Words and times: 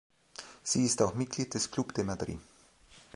Sie 0.63 0.83
ist 0.83 0.99
auch 1.03 1.13
Mitglied 1.13 1.53
des 1.53 1.69
Club 1.69 1.93
de 1.93 2.03
Madrid. 2.03 2.39